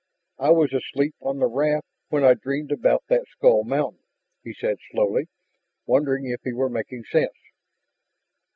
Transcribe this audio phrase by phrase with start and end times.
[0.39, 3.99] "I was asleep on the raft when I dreamed about that skullmountain,"
[4.43, 5.27] he said slowly,
[5.85, 7.37] wondering if he were making sense.